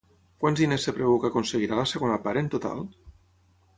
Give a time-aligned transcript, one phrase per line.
[0.43, 2.87] Quants diners es preveu que aconseguirà la segona part en total?